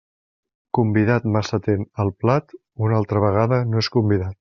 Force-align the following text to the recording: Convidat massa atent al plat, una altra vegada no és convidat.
Convidat 0.77 1.27
massa 1.35 1.59
atent 1.61 1.85
al 2.05 2.11
plat, 2.25 2.59
una 2.89 3.01
altra 3.03 3.25
vegada 3.29 3.65
no 3.73 3.87
és 3.87 3.97
convidat. 3.99 4.29